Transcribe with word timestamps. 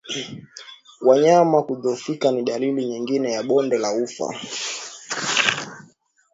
Wanyama 1.01 1.63
kudhoofika 1.63 2.31
ni 2.31 2.43
dalili 2.43 2.85
nyingine 2.85 3.31
ya 3.31 3.43
bonde 3.43 3.77
la 3.77 3.91
ufa 3.93 4.35